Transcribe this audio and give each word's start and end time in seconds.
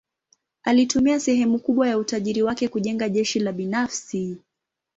Alitumia 0.63 1.19
sehemu 1.19 1.59
kubwa 1.59 1.87
ya 1.87 1.97
utajiri 1.97 2.43
wake 2.43 2.67
kujenga 2.67 3.09
jeshi 3.09 3.39
la 3.39 3.51
binafsi. 3.51 4.37